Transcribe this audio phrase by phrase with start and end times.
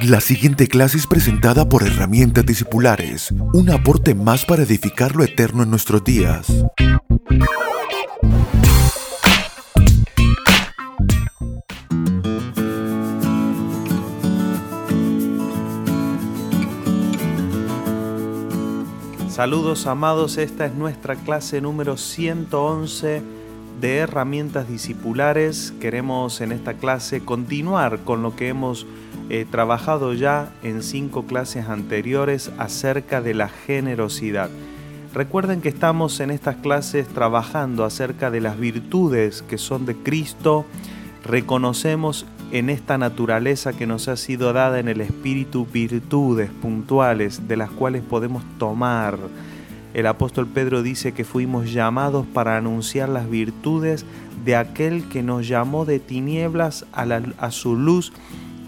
[0.00, 5.62] La siguiente clase es presentada por Herramientas Discipulares, un aporte más para edificar lo eterno
[5.62, 6.46] en nuestros días.
[19.28, 23.22] Saludos amados, esta es nuestra clase número 111
[23.80, 25.72] de herramientas discipulares.
[25.80, 28.86] Queremos en esta clase continuar con lo que hemos
[29.32, 34.50] He trabajado ya en cinco clases anteriores acerca de la generosidad.
[35.14, 40.66] Recuerden que estamos en estas clases trabajando acerca de las virtudes que son de Cristo.
[41.24, 47.56] Reconocemos en esta naturaleza que nos ha sido dada en el Espíritu virtudes puntuales de
[47.56, 49.16] las cuales podemos tomar.
[49.94, 54.04] El apóstol Pedro dice que fuimos llamados para anunciar las virtudes
[54.44, 57.06] de aquel que nos llamó de tinieblas a,
[57.38, 58.12] a su luz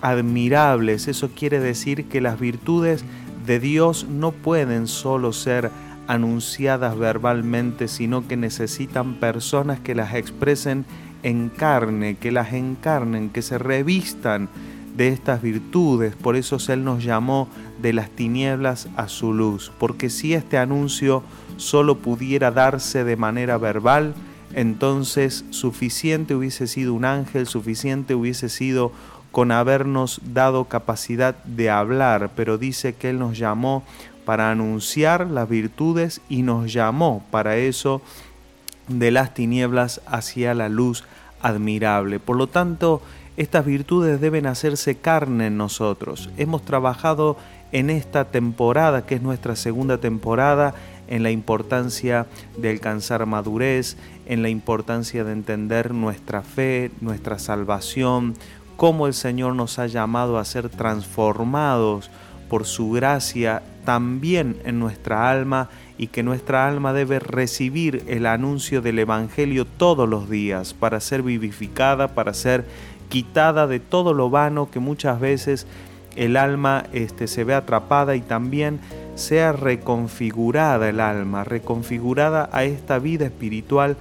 [0.05, 1.09] admirables.
[1.09, 3.05] Eso quiere decir que las virtudes
[3.47, 5.71] de Dios no pueden solo ser
[6.07, 10.85] anunciadas verbalmente, sino que necesitan personas que las expresen
[11.23, 14.51] en carne, que las encarnen, que se revistan
[14.95, 16.15] de estas virtudes.
[16.15, 17.49] Por eso Él nos llamó
[17.81, 21.23] de las tinieblas a su luz, porque si este anuncio
[21.57, 24.13] solo pudiera darse de manera verbal,
[24.53, 28.93] entonces suficiente hubiese sido un ángel, suficiente hubiese sido
[29.35, 33.83] con habernos dado capacidad de hablar, pero dice que Él nos llamó
[34.25, 38.01] para anunciar las virtudes y nos llamó para eso
[38.87, 41.03] de las tinieblas hacia la luz
[41.43, 42.21] admirable.
[42.21, 43.03] Por lo tanto,
[43.37, 46.31] estas virtudes deben hacerse carne en nosotros.
[46.37, 47.37] Hemos trabajado
[47.73, 50.77] en esta temporada, que es nuestra segunda temporada,
[51.09, 58.37] en la importancia de alcanzar madurez, en la importancia de entender nuestra fe, nuestra salvación,
[58.77, 62.11] cómo el Señor nos ha llamado a ser transformados
[62.49, 68.83] por su gracia también en nuestra alma y que nuestra alma debe recibir el anuncio
[68.83, 72.65] del Evangelio todos los días para ser vivificada, para ser
[73.09, 75.67] quitada de todo lo vano que muchas veces
[76.17, 78.81] el alma este, se ve atrapada y también
[79.15, 83.97] sea reconfigurada el alma, reconfigurada a esta vida espiritual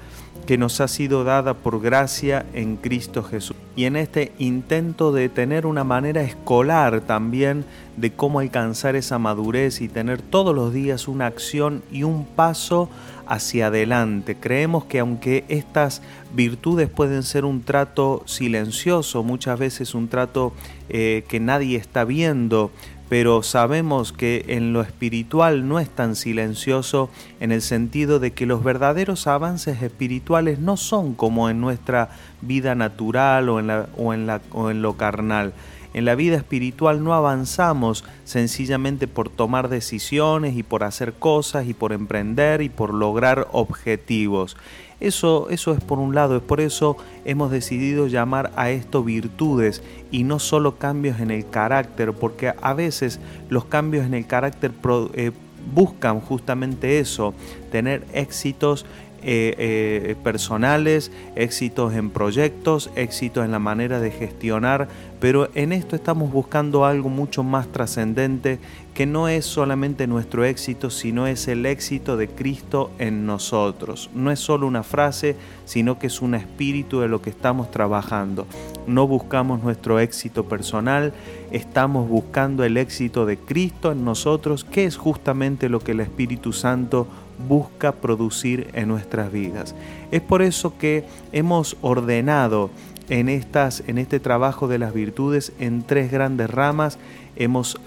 [0.46, 3.56] que nos ha sido dada por gracia en Cristo Jesús.
[3.76, 7.66] Y en este intento de tener una manera escolar también
[7.98, 12.90] de cómo alcanzar esa madurez y tener todos los días una acción y un paso
[13.26, 14.36] hacia adelante.
[14.36, 16.02] Creemos que aunque estas
[16.36, 20.54] virtudes pueden ser un trato silencioso, muchas veces un trato
[20.90, 22.72] eh, que nadie está viendo,
[23.10, 27.10] pero sabemos que en lo espiritual no es tan silencioso
[27.40, 32.10] en el sentido de que los verdaderos avances espirituales no son como en nuestra
[32.42, 35.54] vida natural o en, la, o en, la, o en lo carnal.
[35.94, 41.76] En la vida espiritual no avanzamos sencillamente por tomar decisiones y por hacer cosas y
[41.76, 44.58] por emprender y por lograr objetivos.
[45.04, 49.84] Eso, eso es por un lado, es por eso hemos decidido llamar a esto virtudes
[50.12, 53.20] y no solo cambios en el carácter, porque a veces
[53.50, 54.72] los cambios en el carácter
[55.14, 55.32] eh,
[55.76, 57.34] buscan justamente eso,
[57.70, 58.86] tener éxitos
[59.26, 64.88] eh, eh, personales, éxitos en proyectos, éxitos en la manera de gestionar,
[65.20, 68.60] pero en esto estamos buscando algo mucho más trascendente
[68.94, 74.10] que no es solamente nuestro éxito, sino es el éxito de Cristo en nosotros.
[74.14, 75.36] No es solo una frase,
[75.66, 78.46] sino que es un espíritu de lo que estamos trabajando.
[78.86, 81.14] No buscamos nuestro éxito personal,
[81.52, 86.54] estamos buscando el éxito de Cristo en nosotros, que es justamente lo que el Espíritu
[86.54, 87.08] Santo
[87.48, 89.76] busca producir en nuestras vidas.
[90.12, 92.70] Es por eso que hemos ordenado
[93.10, 96.98] en, estas, en este trabajo de las virtudes en tres grandes ramas.
[97.36, 97.80] Hemos,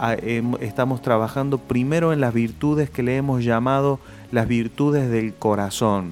[0.60, 4.00] estamos trabajando primero en las virtudes que le hemos llamado
[4.32, 6.10] las virtudes del corazón.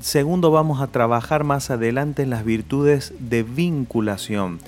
[0.00, 4.58] Segundo, vamos a trabajar más adelante en las virtudes de vinculación.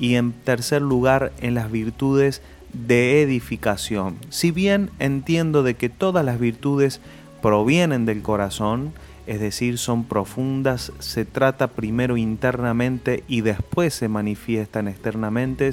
[0.00, 2.40] Y en tercer lugar, en las virtudes
[2.72, 4.16] de edificación.
[4.30, 7.00] Si bien entiendo de que todas las virtudes
[7.42, 8.92] provienen del corazón,
[9.26, 15.70] es decir, son profundas, se trata primero internamente y después se manifiestan externamente,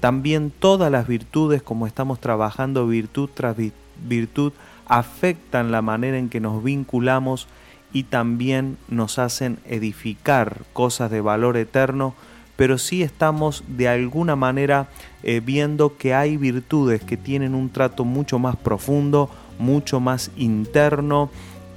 [0.00, 3.56] también todas las virtudes, como estamos trabajando virtud tras
[4.08, 4.52] virtud,
[4.86, 7.48] afectan la manera en que nos vinculamos
[7.92, 12.14] y también nos hacen edificar cosas de valor eterno
[12.56, 14.88] pero sí estamos de alguna manera
[15.22, 21.30] eh, viendo que hay virtudes que tienen un trato mucho más profundo, mucho más interno,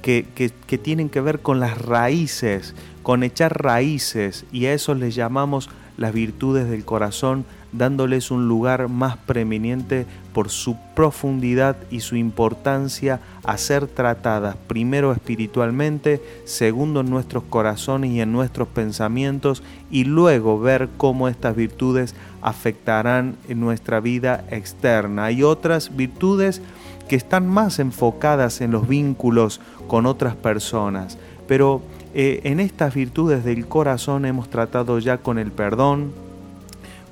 [0.06, 5.68] que, tienen que ver con las raíces, con echar raíces, y a eso les llamamos
[5.96, 13.20] las virtudes del corazón, dándoles un lugar más preeminente por su profundidad y su importancia
[13.44, 20.60] a ser tratadas primero espiritualmente, segundo en nuestros corazones y en nuestros pensamientos, y luego
[20.60, 25.24] ver cómo estas virtudes afectarán en nuestra vida externa.
[25.24, 26.62] Hay otras virtudes
[27.08, 31.82] que están más enfocadas en los vínculos con otras personas, pero
[32.14, 36.12] eh, en estas virtudes del corazón hemos tratado ya con el perdón,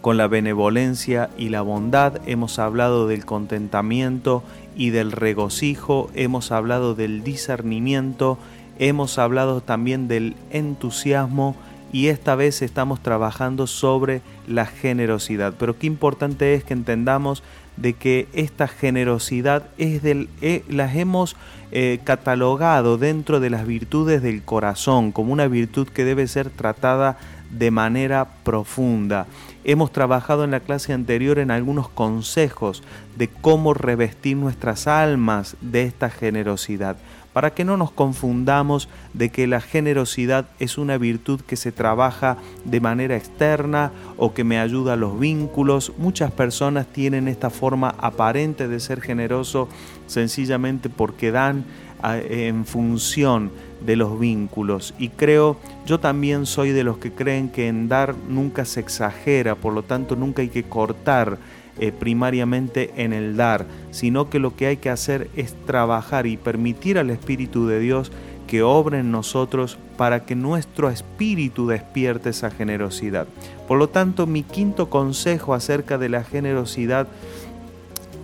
[0.01, 4.43] con la benevolencia y la bondad, hemos hablado del contentamiento
[4.77, 8.39] y del regocijo, hemos hablado del discernimiento,
[8.79, 11.57] hemos hablado también del entusiasmo
[11.94, 15.55] y esta vez estamos trabajando sobre la generosidad.
[15.56, 17.44] Pero qué importante es que entendamos
[17.76, 21.37] de que esta generosidad es del, eh, las hemos
[21.70, 27.17] eh, catalogado dentro de las virtudes del corazón como una virtud que debe ser tratada
[27.52, 29.29] de manera profunda.
[29.62, 32.82] Hemos trabajado en la clase anterior en algunos consejos
[33.17, 36.96] de cómo revestir nuestras almas de esta generosidad
[37.35, 42.39] para que no nos confundamos de que la generosidad es una virtud que se trabaja
[42.65, 45.93] de manera externa o que me ayuda a los vínculos.
[45.99, 49.69] Muchas personas tienen esta forma aparente de ser generoso
[50.07, 51.65] sencillamente porque dan
[52.05, 53.51] en función
[53.85, 55.57] de los vínculos y creo
[55.87, 59.83] yo también soy de los que creen que en dar nunca se exagera por lo
[59.83, 61.39] tanto nunca hay que cortar
[61.79, 66.37] eh, primariamente en el dar, sino que lo que hay que hacer es trabajar y
[66.37, 68.12] permitir al Espíritu de Dios
[68.47, 73.26] que obre en nosotros para que nuestro espíritu despierte esa generosidad.
[73.67, 77.09] Por lo tanto, mi quinto consejo acerca de la generosidad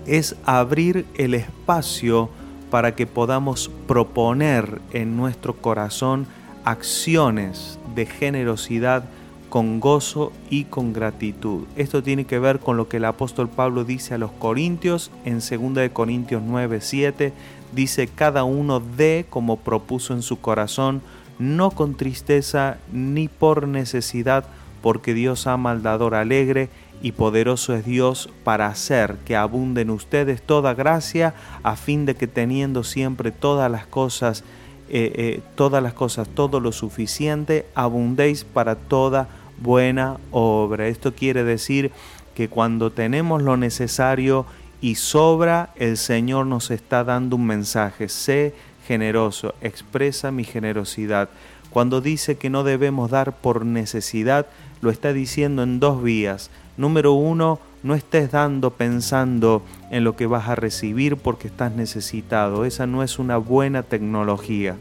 [0.06, 2.29] es abrir el espacio
[2.70, 6.26] para que podamos proponer en nuestro corazón
[6.64, 9.05] acciones de generosidad
[9.50, 11.64] con gozo y con gratitud.
[11.76, 15.41] Esto tiene que ver con lo que el apóstol Pablo dice a los Corintios en
[15.41, 17.32] 2 de Corintios 9, 7.
[17.73, 21.02] Dice, cada uno dé como propuso en su corazón,
[21.38, 24.44] no con tristeza ni por necesidad,
[24.82, 26.70] porque Dios ama al dador alegre
[27.03, 32.14] y poderoso es Dios para hacer que abunde en ustedes toda gracia, a fin de
[32.14, 34.44] que teniendo siempre todas las cosas,
[34.88, 39.29] eh, eh, todas las cosas, todo lo suficiente, abundéis para toda
[39.61, 40.89] buena obra.
[40.89, 41.93] Esto quiere decir
[42.35, 44.47] que cuando tenemos lo necesario
[44.81, 48.09] y sobra, el Señor nos está dando un mensaje.
[48.09, 48.55] Sé
[48.87, 51.29] generoso, expresa mi generosidad.
[51.71, 54.47] Cuando dice que no debemos dar por necesidad,
[54.81, 56.51] lo está diciendo en dos vías.
[56.77, 62.65] Número uno, no estés dando pensando en lo que vas a recibir porque estás necesitado.
[62.65, 64.77] Esa no es una buena tecnología.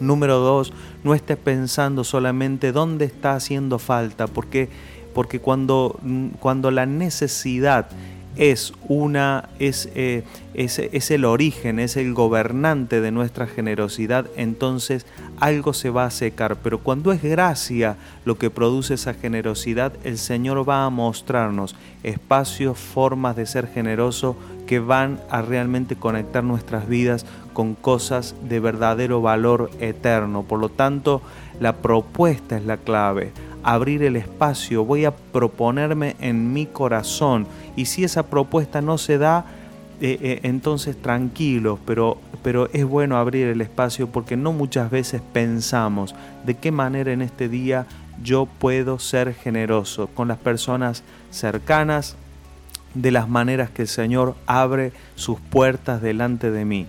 [0.00, 4.68] Número dos, no estés pensando solamente dónde está haciendo falta, porque,
[5.14, 5.98] porque cuando,
[6.40, 7.88] cuando la necesidad
[8.36, 10.24] es una es, eh,
[10.54, 15.06] es, es, el origen, es el gobernante de nuestra generosidad, entonces
[15.38, 16.56] algo se va a secar.
[16.56, 22.78] Pero cuando es gracia lo que produce esa generosidad, el Señor va a mostrarnos espacios,
[22.78, 29.20] formas de ser generoso que van a realmente conectar nuestras vidas con cosas de verdadero
[29.20, 30.42] valor eterno.
[30.42, 31.22] Por lo tanto,
[31.60, 33.32] la propuesta es la clave.
[33.62, 37.46] Abrir el espacio, voy a proponerme en mi corazón.
[37.76, 39.46] Y si esa propuesta no se da,
[40.00, 45.22] eh, eh, entonces tranquilos, pero, pero es bueno abrir el espacio porque no muchas veces
[45.32, 47.86] pensamos de qué manera en este día
[48.22, 52.16] yo puedo ser generoso con las personas cercanas,
[52.94, 56.86] de las maneras que el Señor abre sus puertas delante de mí.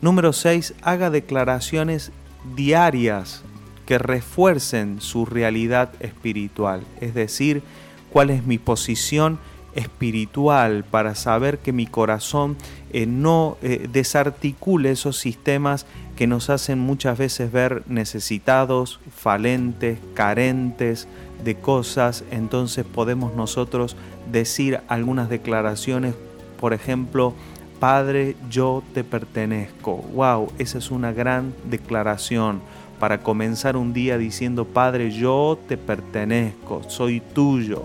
[0.00, 0.74] Número 6.
[0.82, 2.10] Haga declaraciones
[2.56, 3.42] diarias
[3.86, 7.62] que refuercen su realidad espiritual, es decir,
[8.10, 9.38] cuál es mi posición
[9.74, 12.56] espiritual para saber que mi corazón
[12.92, 21.08] eh, no eh, desarticule esos sistemas que nos hacen muchas veces ver necesitados, falentes, carentes
[21.42, 23.96] de cosas, entonces podemos nosotros
[24.30, 26.14] decir algunas declaraciones,
[26.60, 27.34] por ejemplo,
[27.80, 29.96] Padre, yo te pertenezco.
[30.14, 32.60] Wow, esa es una gran declaración
[33.00, 37.82] para comenzar un día diciendo, Padre, yo te pertenezco, soy tuyo.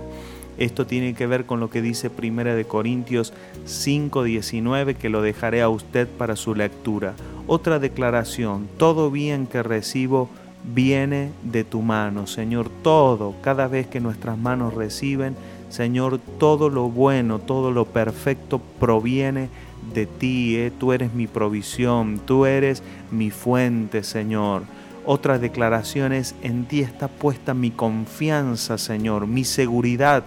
[0.59, 3.33] Esto tiene que ver con lo que dice Primera de Corintios
[3.65, 7.13] 5:19 que lo dejaré a usted para su lectura.
[7.47, 10.29] Otra declaración, todo bien que recibo
[10.63, 15.35] viene de tu mano, Señor, todo, cada vez que nuestras manos reciben,
[15.69, 19.49] Señor, todo lo bueno, todo lo perfecto proviene
[19.93, 20.71] de ti, eh.
[20.77, 24.63] tú eres mi provisión, tú eres mi fuente, Señor.
[25.05, 30.25] Otra declaración es, en ti está puesta mi confianza, Señor, mi seguridad,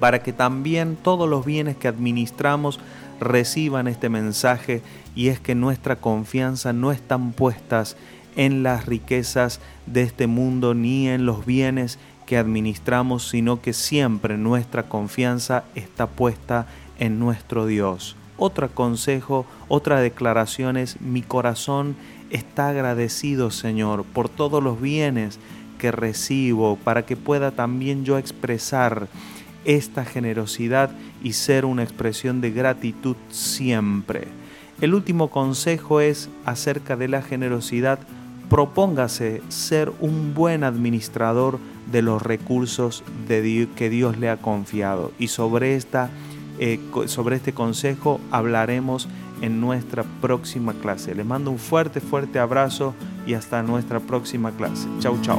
[0.00, 2.80] para que también todos los bienes que administramos
[3.20, 4.82] reciban este mensaje
[5.14, 7.96] y es que nuestra confianza no están puestas
[8.36, 14.36] en las riquezas de este mundo ni en los bienes que administramos, sino que siempre
[14.36, 16.66] nuestra confianza está puesta
[16.98, 18.16] en nuestro Dios.
[18.36, 21.96] Otro consejo, otra declaración es, mi corazón
[22.30, 25.38] está agradecido, Señor, por todos los bienes
[25.78, 29.08] que recibo, para que pueda también yo expresar
[29.64, 30.90] esta generosidad
[31.22, 34.28] y ser una expresión de gratitud siempre.
[34.80, 37.98] El último consejo es acerca de la generosidad.
[38.50, 41.58] Propóngase ser un buen administrador
[41.90, 45.12] de los recursos de que Dios le ha confiado.
[45.18, 46.10] Y sobre, esta,
[46.58, 49.08] eh, sobre este consejo hablaremos
[49.42, 51.14] en nuestra próxima clase.
[51.14, 52.94] Les mando un fuerte, fuerte abrazo
[53.26, 54.88] y hasta nuestra próxima clase.
[55.00, 55.38] Chau, chau.